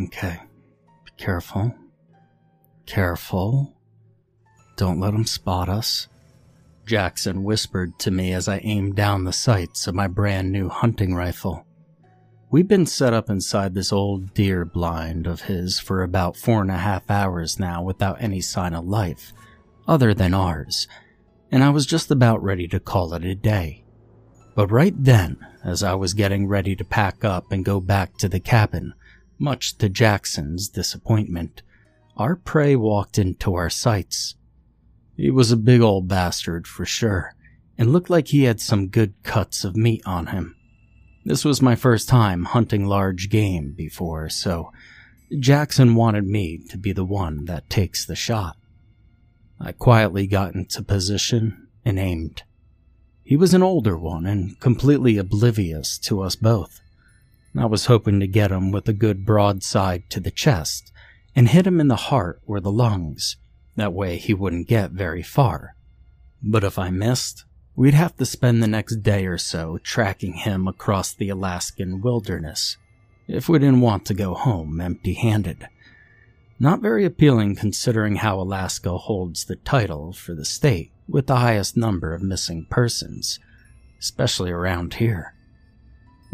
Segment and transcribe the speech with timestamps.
[0.00, 0.40] Okay.
[1.04, 1.74] Be careful.
[2.86, 3.76] Careful.
[4.76, 6.08] Don't let them spot us.
[6.84, 11.14] Jackson whispered to me as I aimed down the sights of my brand new hunting
[11.14, 11.66] rifle.
[12.50, 16.70] We've been set up inside this old deer blind of his for about four and
[16.70, 19.32] a half hours now without any sign of life,
[19.88, 20.86] other than ours,
[21.50, 23.84] and I was just about ready to call it a day.
[24.54, 28.28] But right then, as I was getting ready to pack up and go back to
[28.28, 28.94] the cabin,
[29.38, 31.62] much to Jackson's disappointment,
[32.16, 34.36] our prey walked into our sights.
[35.16, 37.34] He was a big old bastard for sure,
[37.76, 40.56] and looked like he had some good cuts of meat on him.
[41.24, 44.72] This was my first time hunting large game before, so
[45.38, 48.56] Jackson wanted me to be the one that takes the shot.
[49.58, 52.42] I quietly got into position and aimed.
[53.22, 56.80] He was an older one and completely oblivious to us both.
[57.56, 60.92] I was hoping to get him with a good broadside to the chest
[61.36, 63.36] and hit him in the heart or the lungs.
[63.76, 65.76] That way he wouldn't get very far.
[66.42, 67.44] But if I missed,
[67.76, 72.76] we'd have to spend the next day or so tracking him across the Alaskan wilderness
[73.26, 75.66] if we didn't want to go home empty handed.
[76.58, 81.76] Not very appealing considering how Alaska holds the title for the state with the highest
[81.76, 83.38] number of missing persons,
[83.98, 85.33] especially around here.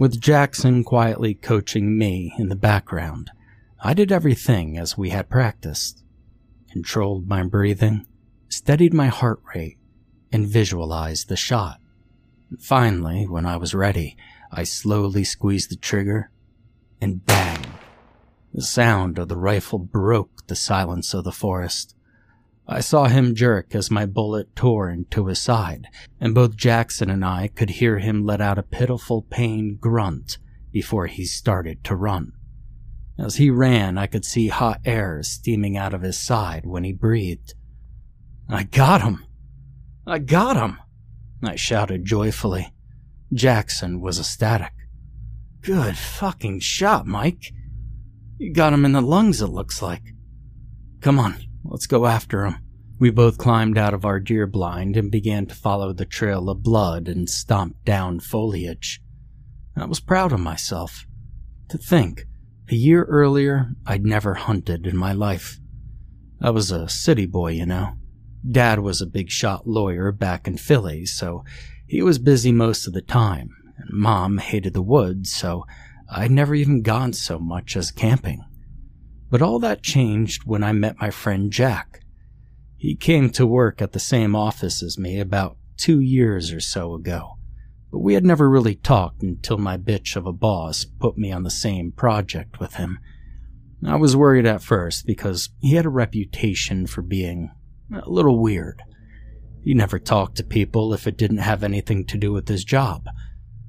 [0.00, 3.30] With Jackson quietly coaching me in the background,
[3.82, 6.02] I did everything as we had practiced.
[6.72, 8.06] Controlled my breathing,
[8.48, 9.76] steadied my heart rate,
[10.32, 11.80] and visualized the shot.
[12.58, 14.16] Finally, when I was ready,
[14.50, 16.30] I slowly squeezed the trigger,
[17.02, 17.66] and bang!
[18.54, 21.94] The sound of the rifle broke the silence of the forest.
[22.72, 25.88] I saw him jerk as my bullet tore into his side,
[26.20, 30.38] and both Jackson and I could hear him let out a pitiful pained grunt
[30.70, 32.30] before he started to run.
[33.18, 36.92] As he ran, I could see hot air steaming out of his side when he
[36.92, 37.54] breathed.
[38.48, 39.26] I got him!
[40.06, 40.78] I got him!
[41.42, 42.72] I shouted joyfully.
[43.34, 44.74] Jackson was ecstatic.
[45.60, 47.52] Good fucking shot, Mike.
[48.38, 50.14] You got him in the lungs, it looks like.
[51.00, 52.56] Come on, let's go after him.
[52.98, 56.62] We both climbed out of our deer blind and began to follow the trail of
[56.62, 59.00] blood and stomp down foliage.
[59.76, 61.06] I was proud of myself.
[61.70, 62.26] To think,
[62.68, 65.58] a year earlier, I'd never hunted in my life.
[66.42, 67.94] I was a city boy, you know.
[68.48, 71.44] Dad was a big shot lawyer back in Philly, so
[71.86, 75.64] he was busy most of the time, and Mom hated the woods, so
[76.10, 78.44] I'd never even gone so much as camping.
[79.30, 82.00] But all that changed when I met my friend Jack.
[82.76, 86.94] He came to work at the same office as me about two years or so
[86.94, 87.36] ago
[87.90, 91.42] but we had never really talked until my bitch of a boss put me on
[91.42, 92.98] the same project with him.
[93.84, 97.50] I was worried at first because he had a reputation for being
[97.92, 98.82] a little weird.
[99.64, 103.06] He never talked to people if it didn't have anything to do with his job,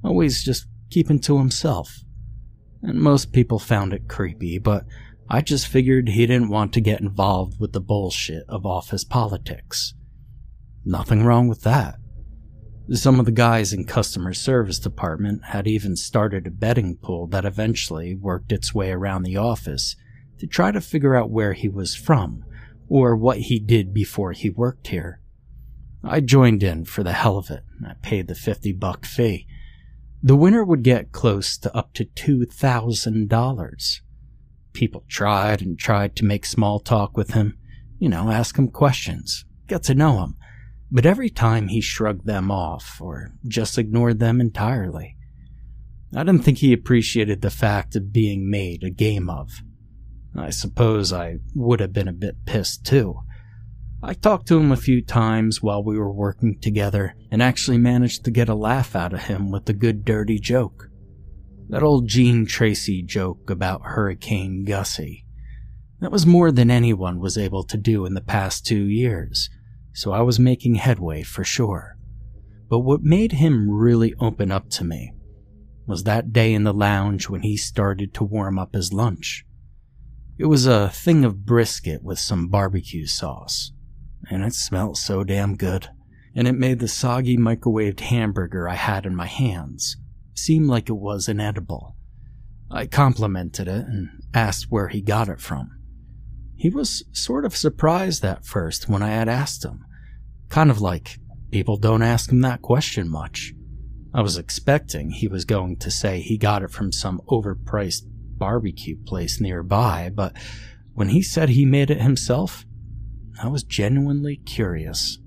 [0.04, 2.00] always just keeping to himself.
[2.82, 4.84] And most people found it creepy, but
[5.34, 9.94] I just figured he didn't want to get involved with the bullshit of office politics.
[10.84, 11.96] Nothing wrong with that.
[12.90, 17.46] Some of the guys in customer service department had even started a betting pool that
[17.46, 19.96] eventually worked its way around the office
[20.38, 22.44] to try to figure out where he was from
[22.90, 25.22] or what he did before he worked here.
[26.04, 27.62] I joined in for the hell of it.
[27.82, 29.46] I paid the 50 buck fee.
[30.22, 34.00] The winner would get close to up to $2,000.
[34.72, 37.58] People tried and tried to make small talk with him,
[37.98, 40.36] you know, ask him questions, get to know him
[40.94, 45.16] but every time he shrugged them off or just ignored them entirely.
[46.14, 49.62] I didn't think he appreciated the fact of being made a game of.
[50.36, 53.20] I suppose I would have been a bit pissed too.
[54.02, 58.24] I talked to him a few times while we were working together and actually managed
[58.26, 60.90] to get a laugh out of him with a good dirty joke.
[61.68, 65.24] That old Gene Tracy joke about Hurricane Gussie.
[66.00, 69.48] That was more than anyone was able to do in the past two years
[69.92, 71.96] so I was making headway for sure.
[72.68, 75.12] But what made him really open up to me
[75.86, 79.44] was that day in the lounge when he started to warm up his lunch.
[80.38, 83.72] It was a thing of brisket with some barbecue sauce,
[84.30, 85.88] and it smelled so damn good,
[86.34, 89.96] and it made the soggy microwaved hamburger I had in my hands
[90.34, 91.96] seem like it was inedible.
[92.70, 95.70] I complimented it and asked where he got it from.
[96.56, 99.84] He was sort of surprised at first when I had asked him.
[100.48, 101.18] Kind of like,
[101.50, 103.52] people don't ask him that question much.
[104.14, 108.96] I was expecting he was going to say he got it from some overpriced barbecue
[109.06, 110.34] place nearby, but
[110.94, 112.66] when he said he made it himself,
[113.42, 115.18] I was genuinely curious.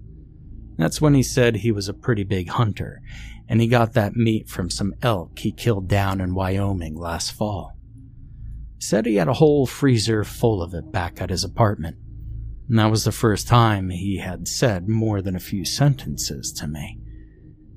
[0.78, 3.02] That's when he said he was a pretty big hunter,
[3.48, 7.74] and he got that meat from some elk he killed down in Wyoming last fall.
[8.80, 11.98] Said he had a whole freezer full of it back at his apartment.
[12.68, 16.68] And that was the first time he had said more than a few sentences to
[16.68, 17.00] me.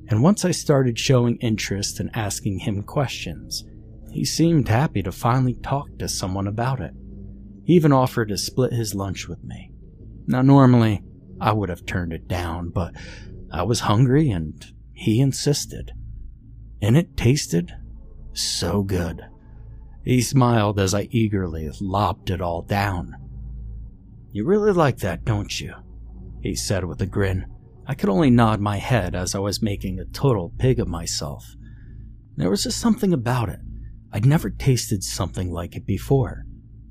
[0.09, 3.65] And once I started showing interest and asking him questions,
[4.11, 6.93] he seemed happy to finally talk to someone about it.
[7.65, 9.71] He even offered to split his lunch with me.
[10.27, 11.03] Now, normally,
[11.40, 12.94] I would have turned it down, but
[13.50, 15.93] I was hungry and he insisted.
[16.81, 17.73] And it tasted
[18.32, 19.23] so good.
[20.05, 23.14] He smiled as I eagerly lopped it all down.
[24.32, 25.75] You really like that, don't you?
[26.43, 27.46] He said with a grin.
[27.87, 31.56] I could only nod my head as I was making a total pig of myself.
[32.37, 33.61] There was just something about it.
[34.12, 36.44] I'd never tasted something like it before.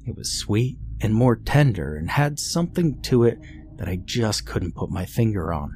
[0.06, 3.40] It was sweet and more tender and had something to it
[3.78, 5.76] that I just couldn't put my finger on.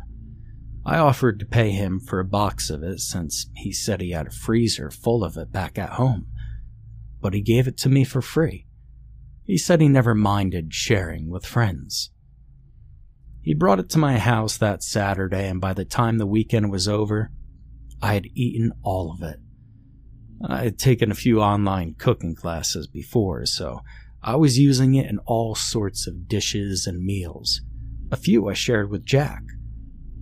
[0.86, 4.28] I offered to pay him for a box of it since he said he had
[4.28, 6.28] a freezer full of it back at home,
[7.22, 8.66] but he gave it to me for free.
[9.46, 12.12] He said he never minded sharing with friends.
[13.44, 16.88] He brought it to my house that Saturday, and by the time the weekend was
[16.88, 17.32] over,
[18.02, 19.40] I had eaten all of it.
[20.48, 23.82] I had taken a few online cooking classes before, so
[24.24, 27.62] I was using it in all sorts of dishes and meals.
[28.12, 29.42] A few I shared with Jack.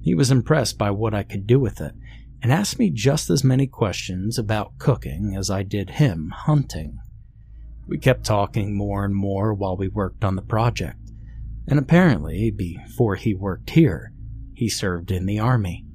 [0.02, 1.94] He was impressed by what I could do with it
[2.42, 7.00] and asked me just as many questions about cooking as I did him hunting.
[7.88, 11.00] We kept talking more and more while we worked on the project,
[11.68, 14.14] and apparently, before he worked here,
[14.54, 15.86] he served in the army.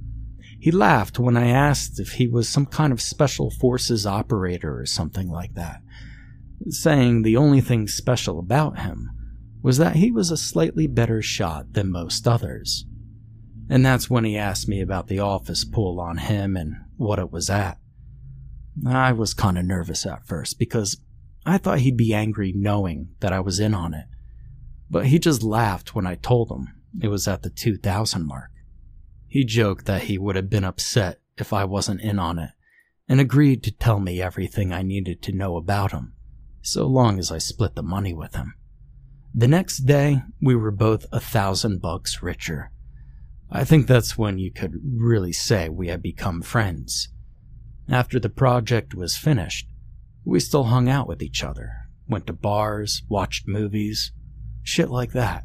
[0.58, 4.86] He laughed when I asked if he was some kind of special forces operator or
[4.86, 5.80] something like that,
[6.68, 9.10] saying the only thing special about him
[9.64, 12.84] was that he was a slightly better shot than most others.
[13.70, 17.32] And that's when he asked me about the office pool on him and what it
[17.32, 17.78] was at.
[18.86, 20.98] I was kind of nervous at first because
[21.46, 24.04] I thought he'd be angry knowing that I was in on it.
[24.90, 26.68] But he just laughed when I told him
[27.00, 28.50] it was at the 2000 mark.
[29.26, 32.50] He joked that he would have been upset if I wasn't in on it,
[33.08, 36.12] and agreed to tell me everything I needed to know about him,
[36.60, 38.56] so long as I split the money with him.
[39.36, 42.70] The next day, we were both a thousand bucks richer.
[43.50, 47.08] I think that's when you could really say we had become friends.
[47.88, 49.66] After the project was finished,
[50.24, 51.72] we still hung out with each other,
[52.08, 54.12] went to bars, watched movies,
[54.62, 55.44] shit like that.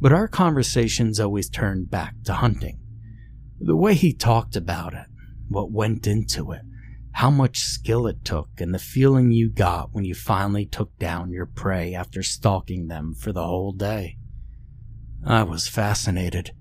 [0.00, 2.80] But our conversations always turned back to hunting.
[3.60, 5.06] The way he talked about it,
[5.48, 6.62] what went into it,
[7.12, 11.30] how much skill it took, and the feeling you got when you finally took down
[11.30, 14.16] your prey after stalking them for the whole day.
[15.24, 16.52] I was fascinated.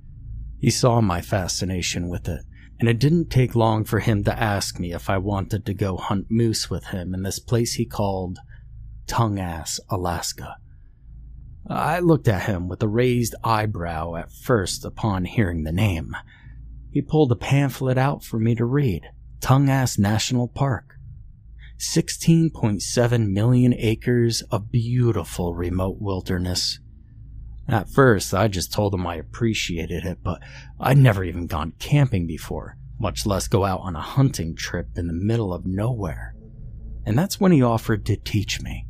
[0.59, 2.44] He saw my fascination with it,
[2.80, 5.98] and it didn't take long for him to ask me if I wanted to go
[5.98, 8.38] hunt moose with him in this place he called
[9.07, 10.57] Tongass, Alaska.
[11.68, 16.15] I looked at him with a raised eyebrow at first upon hearing the name.
[16.92, 19.04] He pulled a pamphlet out for me to read.
[19.42, 20.98] Tongass National Park.
[21.80, 26.80] 16.7 million acres of beautiful remote wilderness.
[27.68, 30.42] At first, I just told him I appreciated it, but
[30.80, 35.07] I'd never even gone camping before, much less go out on a hunting trip in
[35.07, 36.36] the middle of nowhere.
[37.04, 38.86] And that's when he offered to teach me.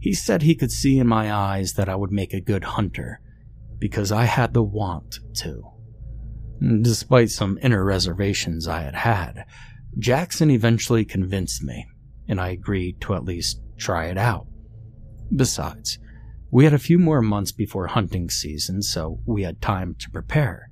[0.00, 3.20] He said he could see in my eyes that I would make a good hunter,
[3.78, 5.62] because I had the want to.
[6.82, 9.44] Despite some inner reservations I had had,
[9.98, 11.86] Jackson eventually convinced me,
[12.28, 14.46] and I agreed to at least try it out.
[15.34, 15.98] Besides,
[16.50, 20.70] we had a few more months before hunting season, so we had time to prepare.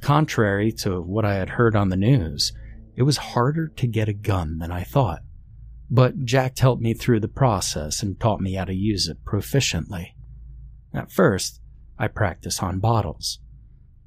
[0.00, 2.52] Contrary to what I had heard on the news,
[2.96, 5.20] it was harder to get a gun than I thought.
[5.90, 10.14] But Jack helped me through the process and taught me how to use it proficiently.
[10.92, 11.60] At first,
[11.98, 13.38] I practiced on bottles.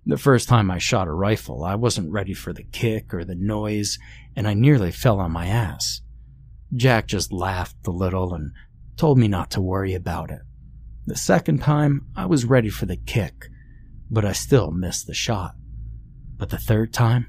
[0.06, 3.36] The first time I shot a rifle, I wasn't ready for the kick or the
[3.36, 4.00] noise,
[4.38, 6.02] and I nearly fell on my ass.
[6.74, 8.52] Jack just laughed a little and
[8.96, 10.42] told me not to worry about it.
[11.08, 13.48] The second time, I was ready for the kick,
[14.12, 15.56] but I still missed the shot.
[16.38, 17.28] But the third time,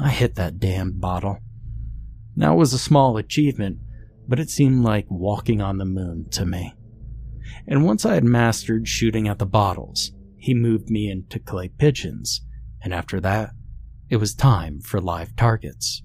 [0.00, 1.38] I hit that damned bottle.
[2.34, 3.78] Now was a small achievement,
[4.26, 6.74] but it seemed like walking on the moon to me.
[7.68, 12.40] And once I had mastered shooting at the bottles, he moved me into clay pigeons,
[12.82, 13.50] and after that,
[14.10, 16.02] it was time for live targets.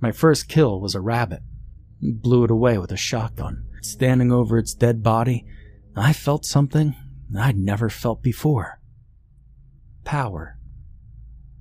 [0.00, 1.42] My first kill was a rabbit.
[2.00, 5.44] Blew it away with a shotgun, standing over its dead body,
[5.96, 6.94] I felt something
[7.38, 8.80] I'd never felt before.
[10.04, 10.56] Power.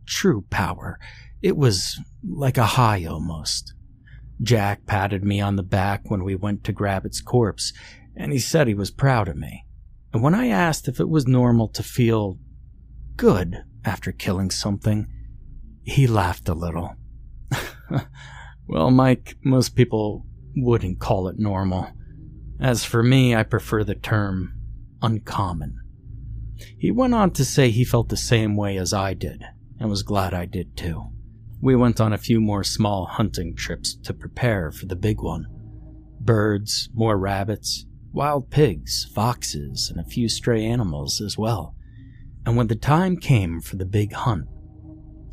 [0.06, 1.00] True power.
[1.42, 3.74] It was like a high almost.
[4.42, 7.74] Jack patted me on the back when we went to grab its corpse,
[8.16, 9.66] and he said he was proud of me.
[10.14, 12.40] And when I asked if it was normal to feel
[13.16, 15.08] good after killing something,
[15.84, 16.96] he laughed a little.
[18.68, 21.90] well, Mike, most people wouldn't call it normal.
[22.60, 24.54] As for me, I prefer the term
[25.02, 25.80] uncommon.
[26.78, 29.44] He went on to say he felt the same way as I did,
[29.80, 31.10] and was glad I did too.
[31.62, 35.46] We went on a few more small hunting trips to prepare for the big one.
[36.20, 41.76] Birds, more rabbits, wild pigs, foxes, and a few stray animals as well.
[42.46, 44.48] And when the time came for the big hunt,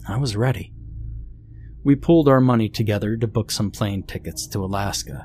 [0.09, 0.73] I was ready.
[1.87, 5.25] We pulled our money together to book some plane tickets to Alaska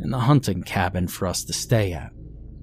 [0.00, 2.10] and the hunting cabin for us to stay at,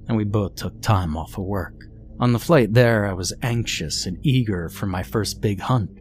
[0.10, 1.74] and we both took time off of work.
[2.20, 5.98] On the flight there, I was anxious and eager for my first big hunt.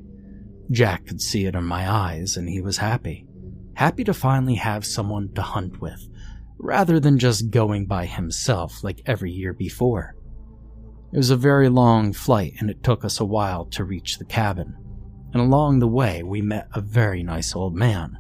[0.73, 3.29] Jack could see it in my eyes, and he was happy.
[3.75, 6.05] Happy to finally have someone to hunt with,
[6.59, 10.17] rather than just going by himself like every year before.
[11.13, 14.25] It was a very long flight, and it took us a while to reach the
[14.25, 14.75] cabin.
[15.37, 18.17] And along the way, we met a very nice old man,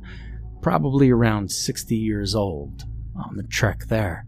[0.61, 2.85] probably around 60 years old,
[3.16, 4.26] on the trek there.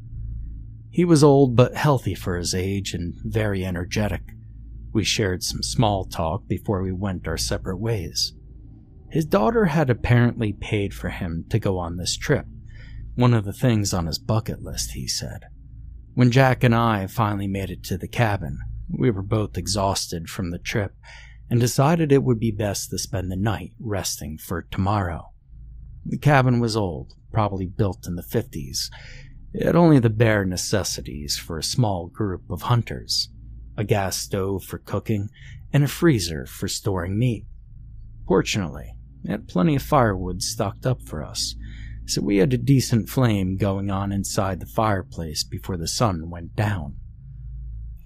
[0.88, 4.22] He was old but healthy for his age and very energetic.
[4.90, 8.32] We shared some small talk before we went our separate ways.
[9.10, 12.46] His daughter had apparently paid for him to go on this trip,
[13.16, 15.42] one of the things on his bucket list, he said.
[16.14, 20.52] When Jack and I finally made it to the cabin, we were both exhausted from
[20.52, 20.94] the trip
[21.50, 25.32] and decided it would be best to spend the night resting for tomorrow.
[26.04, 28.90] The cabin was old, probably built in the 50s.
[29.52, 33.30] It had only the bare necessities for a small group of hunters
[33.78, 35.30] a gas stove for cooking,
[35.72, 37.46] and a freezer for storing meat.
[38.26, 41.54] Fortunately, it had plenty of firewood stocked up for us,
[42.04, 46.56] so we had a decent flame going on inside the fireplace before the sun went
[46.56, 46.96] down.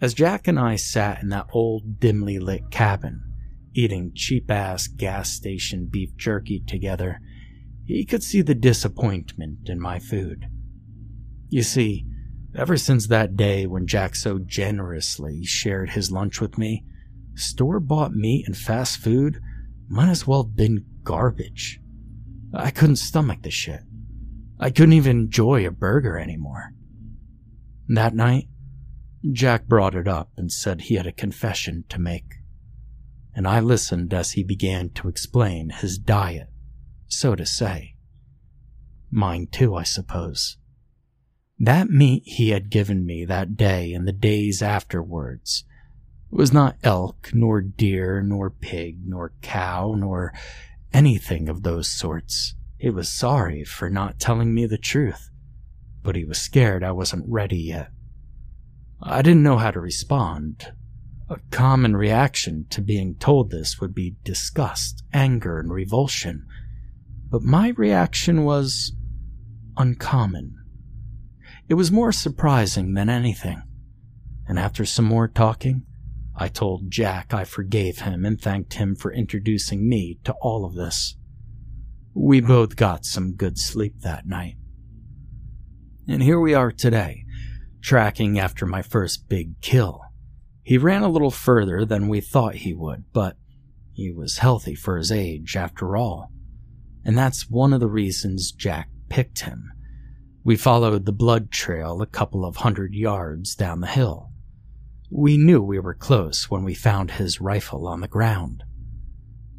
[0.00, 3.31] As Jack and I sat in that old, dimly lit cabin,
[3.74, 7.20] eating cheap ass gas station beef jerky together,
[7.84, 10.46] he could see the disappointment in my food.
[11.48, 12.06] You see,
[12.56, 16.84] ever since that day when Jack so generously shared his lunch with me,
[17.34, 19.40] store bought meat and fast food
[19.88, 21.80] might as well have been garbage.
[22.54, 23.80] I couldn't stomach the shit.
[24.60, 26.72] I couldn't even enjoy a burger anymore.
[27.88, 28.48] That night,
[29.32, 32.41] Jack brought it up and said he had a confession to make.
[33.34, 36.48] And I listened as he began to explain his diet
[37.12, 37.94] so to say.
[39.10, 40.56] Mine too, I suppose.
[41.58, 45.64] That meat he had given me that day and the days afterwards
[46.30, 50.32] was not elk, nor deer, nor pig, nor cow, nor
[50.92, 52.54] anything of those sorts.
[52.78, 55.30] He was sorry for not telling me the truth,
[56.02, 57.90] but he was scared I wasn't ready yet.
[59.02, 60.72] I didn't know how to respond.
[61.32, 66.46] A common reaction to being told this would be disgust, anger, and revulsion
[67.32, 68.92] but my reaction was
[69.78, 70.54] uncommon.
[71.66, 73.62] It was more surprising than anything.
[74.46, 75.86] And after some more talking,
[76.36, 80.74] I told Jack I forgave him and thanked him for introducing me to all of
[80.74, 81.16] this.
[82.12, 84.56] We both got some good sleep that night.
[86.06, 87.24] And here we are today,
[87.80, 90.02] tracking after my first big kill.
[90.62, 93.36] He ran a little further than we thought he would, but
[93.92, 96.32] he was healthy for his age after all
[97.04, 99.72] and that's one of the reasons Jack picked him.
[100.44, 104.30] We followed the blood trail a couple of hundred yards down the hill.
[105.10, 108.64] We knew we were close when we found his rifle on the ground.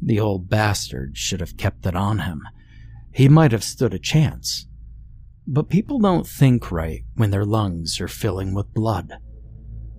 [0.02, 2.42] The old bastard should have kept it on him.
[3.12, 4.66] He might have stood a chance.
[5.46, 9.18] But people don't think right when their lungs are filling with blood.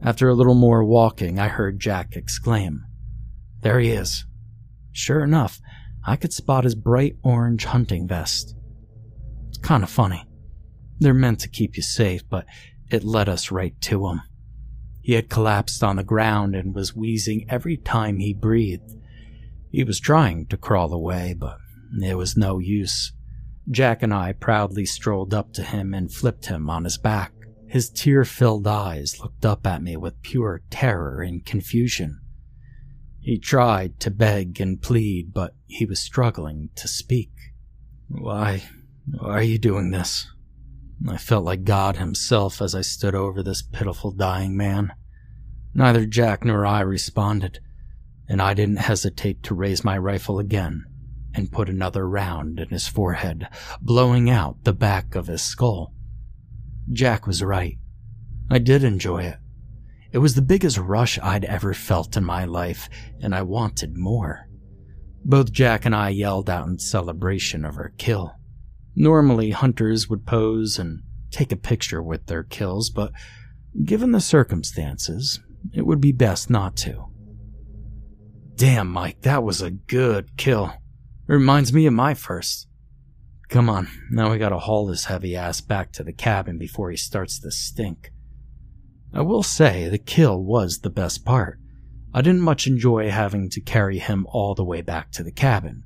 [0.01, 2.85] After a little more walking, I heard Jack exclaim,
[3.61, 4.25] There he is.
[4.91, 5.59] Sure enough,
[6.05, 8.55] I could spot his bright orange hunting vest.
[9.49, 10.25] It's kind of funny.
[10.99, 12.45] They're meant to keep you safe, but
[12.89, 14.21] it led us right to him.
[15.01, 18.91] He had collapsed on the ground and was wheezing every time he breathed.
[19.71, 21.57] He was trying to crawl away, but
[22.01, 23.11] it was no use.
[23.69, 27.34] Jack and I proudly strolled up to him and flipped him on his back.
[27.75, 32.21] His tear filled eyes looked up at me with pure terror and confusion.
[33.19, 37.33] He tried to beg and plead, but he was struggling to speak.
[38.07, 38.63] Why,
[39.11, 40.25] why are you doing this?
[41.05, 44.93] I felt like God himself as I stood over this pitiful dying man.
[45.73, 47.59] Neither Jack nor I responded,
[48.29, 50.85] and I didn't hesitate to raise my rifle again
[51.33, 53.49] and put another round in his forehead,
[53.81, 55.91] blowing out the back of his skull.
[56.91, 57.77] Jack was right.
[58.49, 59.37] I did enjoy it.
[60.11, 62.89] It was the biggest rush I'd ever felt in my life,
[63.21, 64.47] and I wanted more.
[65.25, 68.35] Both Jack and I yelled out in celebration of our kill.
[68.95, 71.01] Normally, hunters would pose and
[71.31, 73.11] take a picture with their kills, but
[73.83, 75.39] given the circumstances,
[75.73, 77.07] it would be best not to.
[78.55, 80.67] Damn, Mike, that was a good kill.
[81.27, 82.67] It reminds me of my first.
[83.49, 86.97] Come on, now we gotta haul this heavy ass back to the cabin before he
[86.97, 88.11] starts to stink.
[89.13, 91.59] I will say the kill was the best part.
[92.13, 95.83] I didn't much enjoy having to carry him all the way back to the cabin,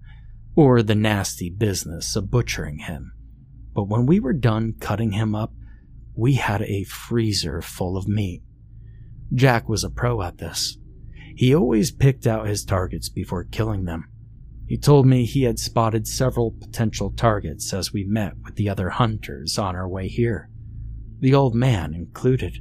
[0.56, 3.12] or the nasty business of butchering him.
[3.74, 5.54] But when we were done cutting him up,
[6.16, 8.42] we had a freezer full of meat.
[9.34, 10.78] Jack was a pro at this.
[11.36, 14.10] He always picked out his targets before killing them.
[14.70, 18.92] He told me he had spotted several potential targets as we met with the other
[18.92, 20.48] hunters on our way here,
[21.20, 22.60] the old man included.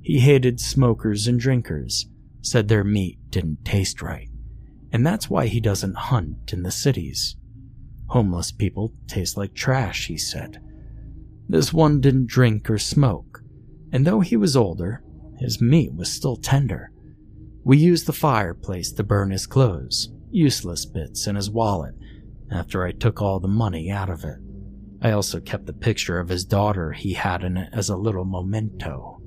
[0.00, 2.06] He hated smokers and drinkers,
[2.40, 4.28] said their meat didn't taste right,
[4.92, 7.34] and that's why he doesn't hunt in the cities.
[8.10, 10.62] Homeless people taste like trash, he said.
[11.48, 13.42] This one didn't drink or smoke,
[13.90, 15.02] and though he was older,
[15.40, 16.92] his meat was still tender.
[17.64, 21.94] We used the fireplace to burn his clothes, useless bits, in his wallet
[22.50, 24.38] after I took all the money out of it.
[25.00, 28.24] I also kept the picture of his daughter he had in it as a little
[28.24, 29.20] memento.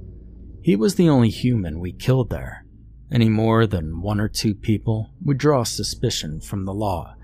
[0.61, 2.65] He was the only human we killed there.
[3.11, 7.15] Any more than one or two people would draw suspicion from the law,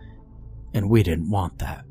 [0.74, 1.86] and we didn't want that.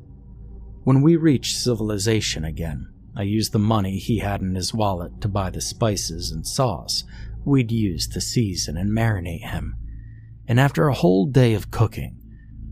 [0.83, 5.27] When we reached civilization again, I used the money he had in his wallet to
[5.27, 7.03] buy the spices and sauce
[7.43, 9.75] we'd use to season and marinate him.
[10.47, 12.19] And after a whole day of cooking,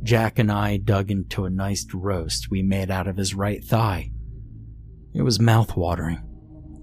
[0.01, 4.11] Jack and I dug into a nice roast we made out of his right thigh.
[5.13, 6.21] It was mouth-watering,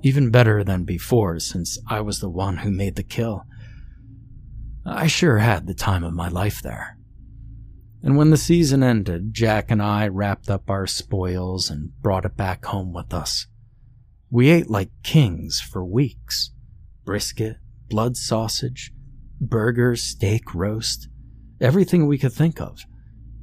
[0.03, 3.45] even better than before since I was the one who made the kill.
[4.85, 6.99] I sure had the time of my life there.
[8.03, 12.37] And when the season ended, Jack and I wrapped up our spoils and brought it
[12.37, 13.47] back home with us.
[14.29, 16.51] We ate like kings for weeks
[17.05, 17.57] brisket,
[17.89, 18.93] blood sausage,
[19.43, 21.09] burger, steak, roast,
[21.61, 22.85] everything we could think of.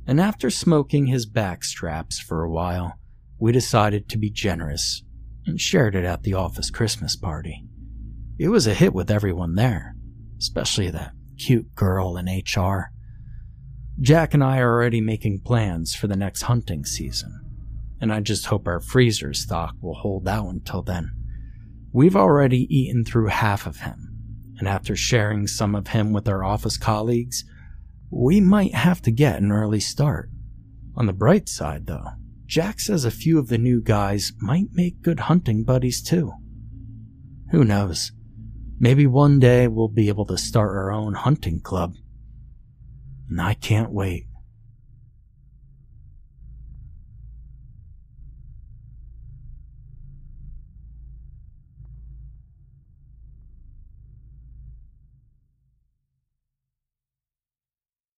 [0.08, 2.96] And after smoking his back straps for a while,
[3.40, 5.04] we decided to be generous
[5.46, 7.64] and shared it at the office Christmas party.
[8.38, 9.96] It was a hit with everyone there,
[10.38, 12.92] especially that cute girl in HR.
[14.00, 17.42] Jack and I are already making plans for the next hunting season,
[18.00, 21.12] and I just hope our freezer stock will hold out until then.
[21.92, 24.09] We've already eaten through half of him,
[24.60, 27.44] and after sharing some of him with our office colleagues,
[28.12, 30.30] we might have to get an early start.
[30.96, 32.10] On the bright side, though,
[32.46, 36.34] Jack says a few of the new guys might make good hunting buddies too.
[37.52, 38.12] Who knows?
[38.80, 41.94] Maybe one day we'll be able to start our own hunting club
[43.30, 44.26] and I can't wait.